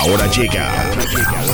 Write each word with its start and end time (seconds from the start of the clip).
Ahora 0.00 0.26
llega 0.28 0.90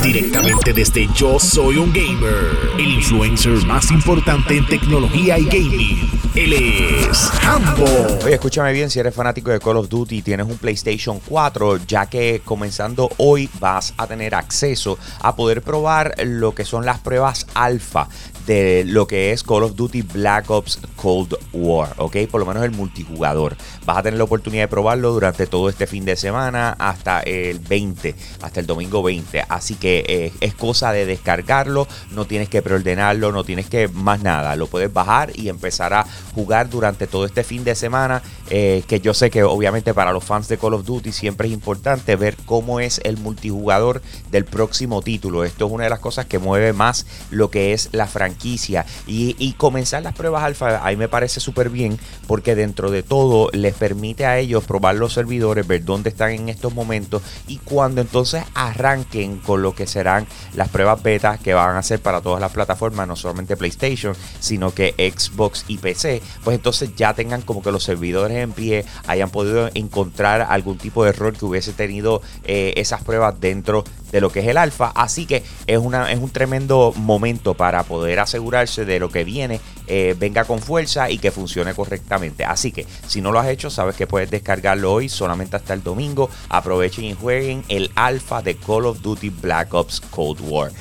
directamente 0.05 0.73
desde 0.73 1.09
Yo 1.15 1.37
Soy 1.41 1.79
un 1.79 1.93
Gamer, 1.93 2.57
el 2.79 2.95
influencer 2.95 3.67
más 3.67 3.91
importante 3.91 4.57
en 4.57 4.65
tecnología 4.67 5.37
y 5.37 5.47
gaming. 5.47 6.11
Él 6.37 6.53
es 6.53 7.31
Hambo. 7.43 7.87
Oye, 8.25 8.35
escúchame 8.35 8.73
bien, 8.73 8.89
si 8.89 9.01
eres 9.01 9.15
fanático 9.15 9.51
de 9.51 9.59
Call 9.59 9.79
of 9.79 9.89
Duty 9.89 10.19
y 10.19 10.23
tienes 10.23 10.47
un 10.47 10.59
PlayStation 10.59 11.19
4, 11.27 11.79
ya 11.87 12.07
que 12.07 12.41
comenzando 12.45 13.11
hoy 13.17 13.51
vas 13.59 13.95
a 13.97 14.07
tener 14.07 14.35
acceso 14.35 14.97
a 15.21 15.35
poder 15.35 15.63
probar 15.63 16.15
lo 16.25 16.55
que 16.55 16.65
son 16.65 16.85
las 16.87 17.01
pruebas 17.01 17.47
alfa 17.55 18.09
de 18.47 18.85
lo 18.87 19.07
que 19.07 19.33
es 19.33 19.43
Call 19.43 19.65
of 19.65 19.75
Duty 19.75 20.03
Black 20.03 20.51
Ops 20.51 20.79
Cold 20.95 21.37
War, 21.53 21.95
¿ok? 21.97 22.17
Por 22.31 22.41
lo 22.41 22.47
menos 22.47 22.63
el 22.63 22.71
multijugador. 22.71 23.57
Vas 23.85 23.99
a 23.99 24.03
tener 24.03 24.19
la 24.19 24.25
oportunidad 24.25 24.65
de 24.65 24.69
probarlo 24.69 25.13
durante 25.13 25.47
todo 25.47 25.69
este 25.69 25.87
fin 25.87 26.05
de 26.05 26.17
semana 26.17 26.77
hasta 26.79 27.21
el 27.21 27.59
20, 27.59 28.15
hasta 28.43 28.61
el 28.61 28.67
domingo 28.67 29.03
20. 29.03 29.45
Así 29.49 29.75
que 29.75 30.05
eh, 30.09 30.33
es 30.41 30.55
cosa 30.55 30.93
de 30.93 31.07
descargarlo, 31.07 31.87
no 32.13 32.27
tienes 32.27 32.49
que 32.49 32.63
preordenarlo, 32.63 33.33
no 33.33 33.45
tienes 33.45 33.69
que 33.69 33.89
más 33.89 34.23
nada. 34.23 34.57
Lo 34.57 34.67
puedes 34.67 34.93
bajar 34.93 35.33
y 35.35 35.49
empezar 35.49 35.95
a 35.95 36.07
jugar 36.35 36.69
durante 36.71 37.07
todo 37.07 37.25
este 37.25 37.45
fin 37.45 37.65
de 37.65 37.75
semana. 37.75 38.23
Eh, 38.49 38.85
que 38.87 39.01
yo 39.01 39.13
sé 39.13 39.31
que 39.31 39.43
obviamente 39.43 39.93
para 39.93 40.13
los 40.13 40.23
fans 40.23 40.49
de 40.49 40.59
Call 40.59 40.75
of 40.75 40.85
Duty 40.85 41.13
siempre 41.13 41.49
es 41.49 41.55
importante 41.55 42.15
ver 42.17 42.37
cómo 42.47 42.79
es 42.81 43.01
el 43.05 43.17
multijugador 43.17 44.03
del 44.31 44.45
próximo 44.45 45.03
título. 45.03 45.45
Esto 45.45 45.67
es 45.67 45.73
una 45.73 45.85
de 45.85 45.91
las 45.91 45.99
cosas 45.99 46.27
que 46.27 46.39
mueve 46.39 46.73
más 46.73 47.07
lo 47.31 47.51
que 47.51 47.73
es 47.73 47.89
la 47.93 48.07
franquicia 48.07 48.87
y, 49.07 49.55
comenzar 49.57 50.03
las 50.03 50.15
pruebas 50.15 50.45
alfa, 50.45 50.85
ahí 50.85 50.97
me 50.97 51.09
parece 51.09 51.41
súper 51.41 51.71
bien 51.71 51.99
porque 52.27 52.55
dentro 52.55 52.91
de 52.91 53.03
todo 53.03 53.49
les 53.53 53.75
permite 53.75 54.27
a 54.27 54.39
ellos 54.39 54.65
probar 54.65 54.97
los 54.97 55.15
servidores, 55.15 55.67
ver 55.67 55.85
dónde 55.85 56.11
están 56.11 56.31
en 56.31 56.49
estos 56.49 56.75
momentos 56.75 57.23
y 57.47 57.57
cuando 57.59 58.01
entonces 58.01 58.26
arranquen 58.55 59.39
con 59.39 59.63
lo 59.63 59.75
que 59.75 59.87
serán 59.87 60.27
las 60.55 60.69
pruebas 60.69 61.03
beta 61.03 61.39
que 61.39 61.55
van 61.55 61.77
a 61.77 61.83
ser 61.83 62.01
para 62.01 62.21
todas 62.21 62.41
las 62.41 62.53
plataformas, 62.53 63.07
no 63.07 63.17
solamente 63.17 63.57
PlayStation, 63.57 64.15
sino 64.41 64.73
que 64.73 64.95
Xbox 65.17 65.65
y 65.69 65.79
PC, 65.79 66.23
pues 66.45 66.57
entonces 66.57 66.95
ya 66.97 67.15
tengan 67.15 67.43
como 67.43 67.63
que 67.63 67.73
los 67.73 67.85
servidores 67.85 68.39
en 68.39 68.53
pie, 68.53 68.85
hayan 69.07 69.31
podido 69.31 69.71
encontrar 69.75 70.47
algún 70.49 70.79
tipo 70.79 71.05
de 71.05 71.11
error 71.11 71.37
que 71.37 71.45
hubiese 71.45 71.73
tenido 71.73 72.23
eh, 72.45 72.75
esas 72.77 73.03
pruebas 73.03 73.41
dentro 73.41 73.85
de 74.13 74.21
lo 74.21 74.31
que 74.31 74.41
es 74.41 74.47
el 74.47 74.57
alfa. 74.57 74.93
Así 74.95 75.27
que 75.27 75.43
es, 75.67 75.79
una, 75.79 76.11
es 76.13 76.19
un 76.19 76.31
tremendo 76.31 76.93
momento 76.97 77.55
para 77.55 77.83
poder 77.83 78.21
asegurarse 78.21 78.85
de 78.85 78.99
lo 78.99 79.11
que 79.11 79.25
viene 79.25 79.61
eh, 79.89 80.17
venga 80.19 80.45
con 80.45 80.59
fuerza 80.59 81.11
y 81.11 81.19
que 81.19 81.31
funcione 81.31 81.75
correctamente. 81.75 82.45
Así 82.45 82.73
que 82.73 82.87
si 83.07 83.21
no 83.21 83.31
lo 83.31 83.39
has 83.39 83.49
hecho, 83.49 83.71
sabes 83.71 83.95
que 83.95 84.07
puedes 84.07 84.31
descargarlo 84.31 84.93
hoy 84.93 85.09
solamente 85.09 85.57
hasta 85.57 85.75
el 85.75 85.83
domingo. 85.83 86.29
Aprovechen 86.49 87.05
y 87.05 87.15
jueguen 87.15 87.65
el 87.69 87.91
alfa 87.95 88.43
de 88.43 88.57
Call 88.57 88.87
of 88.87 89.01
Duty 89.01 89.31
Black 89.31 89.73
Ops 89.75 90.01
Cold 90.01 90.41
War. 90.41 90.73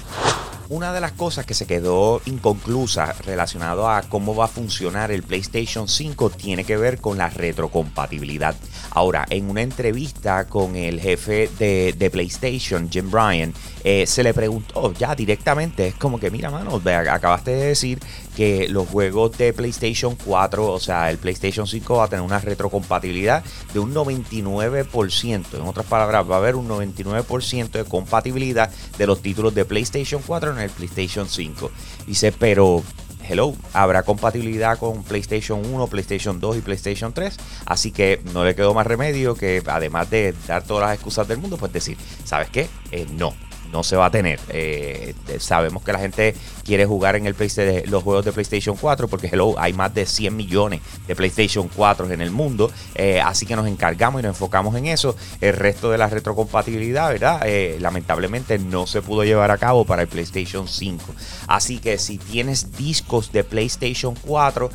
Una 0.67 0.91
de 0.93 0.99
las 0.99 1.11
cosas 1.11 1.45
que 1.45 1.53
se 1.53 1.67
quedó 1.67 2.21
inconclusa 2.25 3.13
relacionado 3.23 3.87
a 3.87 4.01
cómo 4.01 4.35
va 4.35 4.45
a 4.45 4.47
funcionar 4.47 5.11
el 5.11 5.21
PlayStation 5.21 5.87
5 5.87 6.31
tiene 6.31 6.63
que 6.63 6.75
ver 6.75 6.99
con 6.99 7.19
la 7.19 7.29
retrocompatibilidad. 7.29 8.55
Ahora, 8.89 9.27
en 9.29 9.47
una 9.47 9.61
entrevista 9.61 10.47
con 10.47 10.75
el 10.75 10.99
jefe 10.99 11.51
de, 11.59 12.09
PlayStation, 12.11 12.89
Jim 12.89 13.11
Bryan, 13.11 13.53
eh, 13.83 14.07
se 14.07 14.23
le 14.23 14.33
preguntó 14.33 14.91
ya 14.93 15.13
directamente, 15.13 15.87
es 15.89 15.95
como 15.95 16.19
que, 16.19 16.31
mira, 16.31 16.49
mano, 16.49 16.81
acabaste 17.11 17.51
de 17.51 17.67
decir 17.67 17.99
que 18.35 18.67
los 18.67 18.87
juegos 18.87 19.37
de 19.37 19.53
PlayStation 19.53 20.15
4, 20.15 20.65
o 20.65 20.79
sea, 20.79 21.11
el 21.11 21.17
PlayStation 21.17 21.67
5 21.67 21.95
va 21.95 22.05
a 22.05 22.07
tener 22.07 22.25
una 22.25 22.39
retrocompatibilidad 22.39 23.43
de 23.73 23.79
un 23.79 23.93
99%. 23.93 25.45
En 25.53 25.61
otras 25.61 25.85
palabras, 25.85 26.29
va 26.29 26.35
a 26.35 26.39
haber 26.39 26.55
un 26.55 26.67
99% 26.67 27.71
de 27.71 27.85
compatibilidad 27.85 28.71
de 28.97 29.07
los 29.07 29.21
títulos 29.21 29.53
de 29.53 29.65
PlayStation 29.65 30.21
4 30.25 30.54
en 30.57 30.63
el 30.63 30.69
PlayStation 30.69 31.27
5. 31.27 31.71
Dice, 32.07 32.31
pero 32.31 32.83
hello, 33.27 33.55
habrá 33.73 34.03
compatibilidad 34.03 34.77
con 34.77 35.03
PlayStation 35.03 35.65
1, 35.65 35.87
PlayStation 35.87 36.39
2 36.39 36.57
y 36.57 36.61
PlayStation 36.61 37.13
3. 37.13 37.37
Así 37.65 37.91
que 37.91 38.21
no 38.33 38.43
le 38.45 38.55
quedó 38.55 38.73
más 38.73 38.87
remedio 38.87 39.35
que, 39.35 39.63
además 39.67 40.09
de 40.09 40.33
dar 40.47 40.63
todas 40.63 40.87
las 40.87 40.95
excusas 40.95 41.27
del 41.27 41.37
mundo, 41.39 41.57
pues 41.57 41.71
decir, 41.73 41.97
¿sabes 42.23 42.49
qué? 42.49 42.67
Eh, 42.91 43.07
no 43.11 43.33
no 43.71 43.83
se 43.83 43.95
va 43.95 44.07
a 44.07 44.11
tener. 44.11 44.39
Eh, 44.49 45.13
sabemos 45.39 45.83
que 45.83 45.93
la 45.93 45.99
gente 45.99 46.35
quiere 46.63 46.85
jugar 46.85 47.15
en 47.15 47.25
el 47.25 47.35
PlayStation, 47.35 47.89
los 47.91 48.03
juegos 48.03 48.25
de 48.25 48.31
PlayStation 48.31 48.75
4 48.75 49.07
porque 49.07 49.27
hello, 49.27 49.55
hay 49.57 49.73
más 49.73 49.93
de 49.93 50.05
100 50.05 50.35
millones 50.35 50.81
de 51.07 51.15
PlayStation 51.15 51.69
4 51.75 52.11
en 52.11 52.21
el 52.21 52.31
mundo. 52.31 52.71
Eh, 52.95 53.21
así 53.21 53.45
que 53.45 53.55
nos 53.55 53.67
encargamos 53.67 54.21
y 54.21 54.23
nos 54.23 54.35
enfocamos 54.35 54.75
en 54.75 54.87
eso. 54.87 55.15
El 55.41 55.53
resto 55.53 55.91
de 55.91 55.97
la 55.97 56.07
retrocompatibilidad, 56.07 57.09
¿verdad? 57.09 57.41
Eh, 57.45 57.77
lamentablemente 57.79 58.57
no 58.59 58.87
se 58.87 59.01
pudo 59.01 59.23
llevar 59.23 59.51
a 59.51 59.57
cabo 59.57 59.85
para 59.85 60.03
el 60.03 60.07
PlayStation 60.07 60.67
5. 60.67 61.03
Así 61.47 61.79
que 61.79 61.97
si 61.97 62.17
tienes 62.17 62.77
discos 62.77 63.31
de 63.31 63.43
PlayStation 63.43 64.15
4, 64.25 64.69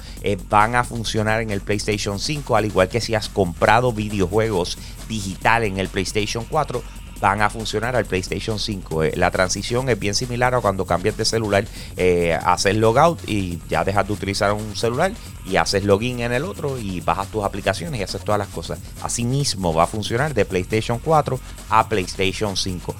van 0.48 0.76
a 0.76 0.84
funcionar 0.84 1.40
en 1.40 1.50
el 1.50 1.60
PlayStation 1.60 2.18
5, 2.18 2.56
al 2.56 2.66
igual 2.66 2.88
que 2.88 3.00
si 3.00 3.14
has 3.14 3.28
comprado 3.28 3.92
videojuegos 3.92 4.78
digital 5.08 5.64
en 5.64 5.78
el 5.78 5.88
PlayStation 5.88 6.44
4 6.48 6.82
van 7.20 7.42
a 7.42 7.50
funcionar 7.50 7.96
al 7.96 8.06
PlayStation 8.06 8.58
5. 8.58 9.04
Eh, 9.04 9.12
la 9.16 9.30
transición 9.30 9.88
es 9.88 9.98
bien 9.98 10.14
similar 10.14 10.54
a 10.54 10.60
cuando 10.60 10.86
cambias 10.86 11.16
de 11.16 11.24
celular, 11.24 11.64
eh, 11.96 12.38
haces 12.42 12.76
logout 12.76 13.28
y 13.28 13.58
ya 13.68 13.84
dejas 13.84 14.06
de 14.06 14.12
utilizar 14.12 14.52
un 14.52 14.74
celular 14.76 15.12
y 15.46 15.56
haces 15.56 15.84
login 15.84 16.20
en 16.20 16.32
el 16.32 16.44
otro 16.44 16.78
y 16.78 17.00
bajas 17.00 17.28
tus 17.28 17.44
aplicaciones 17.44 18.00
y 18.00 18.02
haces 18.02 18.24
todas 18.24 18.38
las 18.38 18.48
cosas. 18.48 18.78
Así 19.02 19.24
mismo 19.24 19.74
va 19.74 19.84
a 19.84 19.86
funcionar 19.86 20.34
de 20.34 20.44
PlayStation 20.44 20.98
4 20.98 21.38
a 21.70 21.88
PlayStation 21.88 22.56
5. 22.56 22.94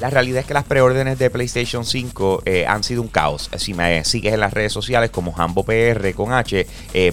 La 0.00 0.10
realidad 0.10 0.40
es 0.40 0.46
que 0.46 0.54
las 0.54 0.64
preórdenes 0.64 1.18
de 1.18 1.30
PlayStation 1.30 1.84
5 1.84 2.42
eh, 2.44 2.66
han 2.66 2.82
sido 2.82 3.02
un 3.02 3.08
caos. 3.08 3.50
Si 3.56 3.74
me 3.74 4.04
sigues 4.04 4.34
en 4.34 4.40
las 4.40 4.52
redes 4.52 4.72
sociales 4.72 5.10
como 5.10 5.34
Hambo 5.36 5.64
PR 5.64 6.14
con 6.14 6.32
H, 6.32 6.66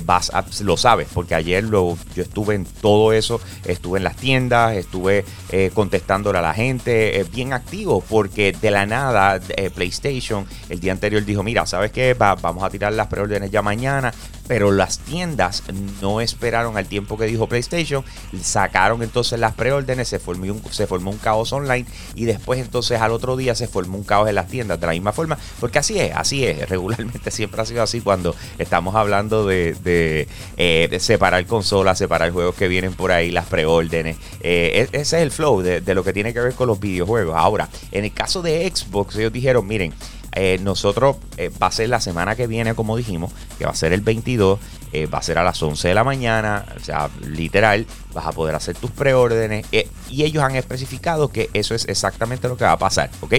vas 0.05 0.31
lo 0.61 0.77
sabes, 0.77 1.07
porque 1.13 1.35
ayer 1.35 1.65
yo 1.69 1.95
estuve 2.15 2.55
en 2.55 2.65
todo 2.65 3.13
eso, 3.13 3.39
estuve 3.65 3.99
en 3.99 4.03
las 4.03 4.15
tiendas, 4.15 4.75
estuve 4.75 5.25
contestándole 5.73 6.39
a 6.39 6.41
la 6.41 6.53
gente 6.53 7.19
es 7.19 7.31
bien 7.31 7.53
activo 7.53 8.01
porque 8.01 8.51
de 8.51 8.71
la 8.71 8.85
nada 8.85 9.39
eh, 9.55 9.69
PlayStation 9.69 10.45
el 10.69 10.79
día 10.79 10.91
anterior 10.91 11.23
dijo, 11.23 11.43
mira, 11.43 11.65
¿sabes 11.65 11.91
qué? 11.91 12.13
vamos 12.13 12.63
a 12.63 12.69
tirar 12.69 12.93
las 12.93 13.07
preórdenes 13.07 13.51
ya 13.51 13.61
mañana, 13.61 14.13
pero 14.47 14.71
las 14.71 14.99
tiendas 14.99 15.63
no 16.01 16.21
esperaron 16.21 16.77
al 16.77 16.85
tiempo 16.85 17.17
que 17.17 17.25
dijo 17.25 17.47
PlayStation, 17.47 18.03
sacaron 18.41 19.03
entonces 19.03 19.39
las 19.39 19.53
preórdenes, 19.53 20.07
se 20.07 20.19
formó 20.19 20.45
un, 20.51 21.17
caos 21.17 21.53
online 21.53 21.85
y 22.15 22.25
después 22.25 22.59
entonces 22.59 22.99
al 22.99 23.11
otro 23.11 23.37
día 23.37 23.55
se 23.55 23.67
formó 23.67 23.97
un 23.97 24.03
caos 24.03 24.27
en 24.27 24.35
las 24.35 24.47
tiendas 24.47 24.79
de 24.79 24.87
la 24.87 24.93
misma 24.93 25.13
forma, 25.13 25.37
porque 25.59 25.79
así 25.79 25.99
es, 25.99 26.15
así 26.15 26.45
es, 26.45 26.69
regularmente 26.69 27.31
siempre 27.31 27.61
ha 27.61 27.65
sido 27.65 27.83
así 27.83 28.01
cuando 28.01 28.35
estamos 28.57 28.95
hablando 28.95 29.45
de, 29.45 29.75
de, 29.83 30.27
eh, 30.57 30.97
separar 30.99 31.45
consolas, 31.45 31.97
separar 31.97 32.31
juegos 32.31 32.55
que 32.55 32.67
vienen 32.67 32.93
por 32.93 33.11
ahí, 33.11 33.31
las 33.31 33.45
preórdenes, 33.45 34.17
eh, 34.41 34.87
e, 34.91 34.97
ese 34.97 35.17
es 35.17 35.23
el 35.23 35.31
flow 35.31 35.61
de, 35.61 35.81
de 35.81 35.95
lo 35.95 36.03
que 36.03 36.13
tiene 36.13 36.33
que 36.33 36.39
ver 36.39 36.53
con 36.53 36.67
los 36.67 36.79
videojuegos. 36.79 37.35
Ahora, 37.35 37.69
en 37.91 38.05
el 38.05 38.13
caso 38.13 38.41
de 38.41 38.69
Xbox, 38.73 39.15
ellos 39.15 39.33
dijeron, 39.33 39.65
miren, 39.65 39.93
eh, 40.35 40.59
nosotros 40.61 41.17
eh, 41.37 41.51
va 41.61 41.67
a 41.67 41.71
ser 41.71 41.89
la 41.89 41.99
semana 41.99 42.35
que 42.35 42.47
viene, 42.47 42.73
como 42.73 42.97
dijimos, 42.97 43.31
que 43.57 43.65
va 43.65 43.71
a 43.71 43.75
ser 43.75 43.93
el 43.93 44.01
22, 44.01 44.59
eh, 44.91 45.05
va 45.05 45.19
a 45.19 45.21
ser 45.21 45.37
a 45.37 45.43
las 45.43 45.61
11 45.61 45.87
de 45.87 45.93
la 45.93 46.03
mañana, 46.03 46.65
o 46.75 46.79
sea, 46.83 47.09
literal, 47.21 47.85
vas 48.13 48.25
a 48.25 48.31
poder 48.31 48.55
hacer 48.55 48.75
tus 48.75 48.91
preórdenes 48.91 49.65
y 50.09 50.23
ellos 50.23 50.43
han 50.43 50.55
especificado 50.55 51.29
que 51.29 51.49
eso 51.53 51.75
es 51.75 51.87
exactamente 51.87 52.47
lo 52.47 52.57
que 52.57 52.65
va 52.65 52.73
a 52.73 52.77
pasar, 52.77 53.09
¿ok? 53.21 53.35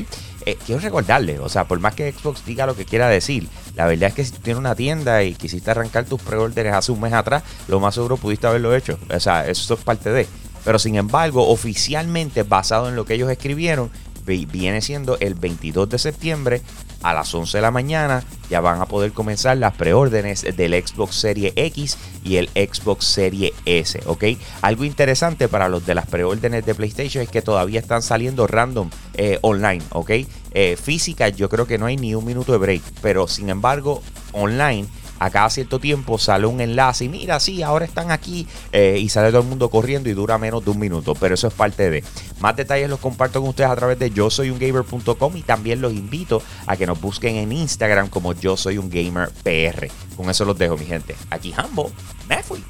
quiero 0.67 0.79
recordarles, 0.79 1.41
o 1.41 1.49
sea, 1.49 1.65
por 1.65 1.81
más 1.81 1.95
que 1.95 2.13
Xbox 2.13 2.45
diga 2.45 2.67
lo 2.67 2.77
que 2.77 2.85
quiera 2.85 3.09
decir, 3.09 3.49
la 3.77 3.87
verdad 3.87 4.11
es 4.11 4.15
que 4.15 4.25
si 4.27 4.33
tú 4.33 4.41
tienes 4.43 4.59
una 4.59 4.75
tienda 4.75 5.23
y 5.23 5.35
quisiste 5.35 5.71
arrancar 5.71 6.05
tus 6.05 6.21
preórdenes 6.21 6.75
hace 6.75 6.93
un 6.93 7.01
mes 7.01 7.15
atrás, 7.15 7.43
lo 7.67 7.81
más 7.81 7.95
seguro 7.95 8.19
pudiste 8.19 8.47
haberlo 8.47 8.75
hecho, 8.75 8.99
o 9.11 9.21
sea, 9.21 9.49
eso 9.49 9.75
es 9.75 9.81
parte 9.81 10.11
de... 10.11 10.27
Pero 10.63 10.79
sin 10.79 10.97
embargo, 10.97 11.49
oficialmente 11.49 12.43
basado 12.43 12.89
en 12.89 12.97
lo 12.97 13.05
que 13.05 13.15
ellos 13.15 13.31
escribieron, 13.31 13.91
viene 14.25 14.81
siendo 14.81 15.19
el 15.21 15.35
22 15.35 15.89
de 15.89 15.99
septiembre 15.99 16.63
a 17.03 17.13
las 17.13 17.35
11 17.35 17.59
de 17.59 17.63
la 17.63 17.71
mañana. 17.71 18.25
Ya 18.51 18.61
van 18.61 18.81
a 18.81 18.87
poder 18.87 19.13
comenzar 19.13 19.57
las 19.57 19.75
preórdenes 19.75 20.43
del 20.57 20.73
Xbox 20.73 21.17
Serie 21.17 21.53
X 21.57 21.99
y 22.25 22.37
el 22.37 22.49
Xbox 22.49 23.05
Serie 23.05 23.53
S, 23.67 24.01
¿ok? 24.07 24.25
Algo 24.63 24.85
interesante 24.85 25.49
para 25.49 25.69
los 25.69 25.87
de 25.87 25.95
las 25.95 26.07
preórdenes 26.07 26.65
de 26.65 26.75
PlayStation 26.75 27.23
es 27.23 27.29
que 27.29 27.43
todavía 27.43 27.81
están 27.81 28.03
saliendo 28.03 28.47
random 28.47 28.91
eh, 29.15 29.39
online, 29.43 29.83
¿ok? 29.91 30.11
Eh, 30.53 30.77
física 30.83 31.29
yo 31.29 31.49
creo 31.49 31.67
que 31.67 31.79
no 31.79 31.87
hay 31.87 31.97
ni 31.97 32.15
un 32.15 32.25
minuto 32.25 32.53
de 32.53 32.59
break, 32.59 32.83
pero 33.03 33.29
sin 33.29 33.51
embargo 33.51 34.03
online 34.33 34.87
a 35.19 35.31
cada 35.31 35.51
cierto 35.51 35.79
tiempo 35.79 36.19
sale 36.19 36.47
un 36.47 36.61
enlace 36.61 37.05
y 37.05 37.09
mira, 37.09 37.41
sí, 37.41 37.63
ahora 37.63 37.85
están 37.85 38.11
aquí 38.11 38.47
eh, 38.73 38.99
y 39.01 39.09
sale 39.09 39.31
todo 39.31 39.43
el 39.43 39.49
mundo 39.49 39.71
corriendo 39.71 40.09
y 40.09 40.13
dura 40.15 40.39
menos 40.39 40.65
de 40.65 40.71
un 40.71 40.79
minuto, 40.79 41.15
pero 41.15 41.35
eso 41.35 41.49
es 41.49 41.55
parte 41.55 41.91
de. 41.91 42.05
Más 42.41 42.57
detalles 42.57 42.89
los 42.89 43.01
comparto 43.01 43.41
con 43.41 43.51
ustedes 43.51 43.71
a 43.71 43.77
través 43.77 43.99
de 43.99 44.11
yo 44.11 44.31
soy 44.31 44.51
un 44.51 44.59
gamer.com 44.59 45.37
y 45.37 45.43
también 45.43 45.81
los 45.81 45.93
invito 45.93 46.43
a 46.67 46.77
que 46.77 46.87
nos 46.87 47.01
busquen 47.01 47.37
en 47.37 47.53
Instagram 47.53 48.09
como 48.09 48.33
yo 48.33 48.57
soy 48.57 48.79
un 48.79 48.91
gamer 48.91 49.31
PR. 49.43 49.89
Con 50.17 50.31
eso 50.31 50.45
los 50.45 50.59
dejo, 50.59 50.77
mi 50.77 50.87
gente. 50.87 51.17
Aquí 51.31 51.55
Hambo, 51.57 51.91
me 52.29 52.43
fui. 52.43 52.63